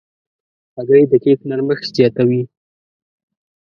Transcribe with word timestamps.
هګۍ 0.75 1.03
د 1.11 1.13
کیک 1.23 1.39
نرمښت 1.49 1.85
زیاتوي. 1.97 2.41